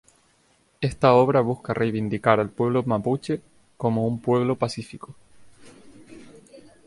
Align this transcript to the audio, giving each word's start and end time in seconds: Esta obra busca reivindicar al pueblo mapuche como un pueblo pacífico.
Esta 0.89 1.13
obra 1.13 1.41
busca 1.41 1.75
reivindicar 1.75 2.39
al 2.39 2.49
pueblo 2.49 2.81
mapuche 2.81 3.39
como 3.77 4.07
un 4.07 4.19
pueblo 4.19 4.55
pacífico. 4.57 5.13